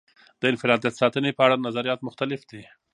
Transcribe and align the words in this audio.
د 0.39 0.43
انفرادیت 0.51 0.93
ساتنې 1.01 1.31
په 1.37 1.41
اړه 1.45 1.63
نظریات 1.67 1.99
مختلف 2.07 2.41
دي. 2.51 2.63